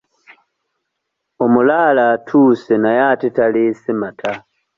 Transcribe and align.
Omulaalo 1.43 2.01
atuuse 2.13 2.73
naye 2.83 3.01
ate 3.11 3.27
taleese 3.35 3.91
mata. 4.01 4.31